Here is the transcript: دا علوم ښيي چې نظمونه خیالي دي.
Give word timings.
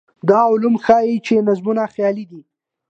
دا 0.29 0.39
علوم 0.51 0.75
ښيي 0.83 1.15
چې 1.25 1.43
نظمونه 1.47 1.83
خیالي 1.93 2.25
دي. 2.31 2.41